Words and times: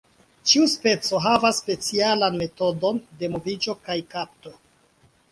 Ĉiu 0.51 0.63
speco 0.69 1.17
havas 1.25 1.59
specialan 1.63 2.37
metodon 2.39 3.01
de 3.19 3.29
moviĝo 3.35 3.75
kaj 3.91 3.99
kapto. 4.15 4.55